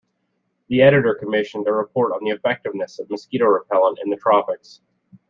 The 0.69 0.81
Editor 0.81 1.13
commissioned 1.13 1.67
a 1.67 1.73
report 1.73 2.11
on 2.11 2.23
the 2.23 2.31
effectiveness 2.31 2.97
of 2.97 3.07
mosquito 3.11 3.45
repellent 3.45 3.99
in 4.03 4.09
the 4.09 4.17
tropics. 4.17 4.81